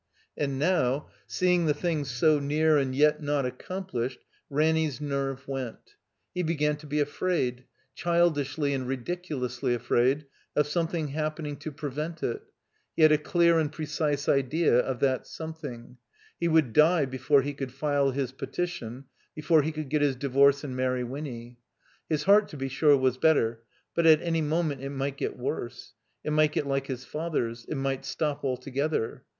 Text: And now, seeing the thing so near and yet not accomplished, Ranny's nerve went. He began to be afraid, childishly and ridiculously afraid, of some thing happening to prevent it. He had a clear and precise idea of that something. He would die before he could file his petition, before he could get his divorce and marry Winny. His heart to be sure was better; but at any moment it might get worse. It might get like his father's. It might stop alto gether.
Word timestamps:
And 0.35 0.57
now, 0.57 1.11
seeing 1.27 1.67
the 1.67 1.75
thing 1.75 2.05
so 2.05 2.39
near 2.39 2.75
and 2.75 2.95
yet 2.95 3.21
not 3.21 3.45
accomplished, 3.45 4.17
Ranny's 4.49 4.99
nerve 4.99 5.47
went. 5.47 5.93
He 6.33 6.41
began 6.41 6.75
to 6.77 6.87
be 6.87 6.99
afraid, 6.99 7.65
childishly 7.93 8.73
and 8.73 8.87
ridiculously 8.87 9.75
afraid, 9.75 10.25
of 10.55 10.65
some 10.65 10.87
thing 10.87 11.09
happening 11.09 11.55
to 11.57 11.71
prevent 11.71 12.23
it. 12.23 12.41
He 12.95 13.03
had 13.03 13.11
a 13.11 13.19
clear 13.19 13.59
and 13.59 13.71
precise 13.71 14.27
idea 14.27 14.79
of 14.79 15.01
that 15.01 15.27
something. 15.27 15.97
He 16.39 16.47
would 16.47 16.73
die 16.73 17.05
before 17.05 17.43
he 17.43 17.53
could 17.53 17.71
file 17.71 18.09
his 18.09 18.31
petition, 18.31 19.05
before 19.35 19.61
he 19.61 19.71
could 19.71 19.89
get 19.89 20.01
his 20.01 20.15
divorce 20.15 20.63
and 20.63 20.75
marry 20.75 21.03
Winny. 21.03 21.59
His 22.09 22.23
heart 22.23 22.47
to 22.47 22.57
be 22.57 22.69
sure 22.69 22.97
was 22.97 23.19
better; 23.19 23.61
but 23.93 24.07
at 24.07 24.23
any 24.23 24.41
moment 24.41 24.81
it 24.81 24.89
might 24.89 25.17
get 25.17 25.37
worse. 25.37 25.93
It 26.23 26.31
might 26.31 26.53
get 26.53 26.65
like 26.65 26.87
his 26.87 27.05
father's. 27.05 27.65
It 27.65 27.75
might 27.75 28.03
stop 28.03 28.43
alto 28.43 28.71
gether. 28.71 29.25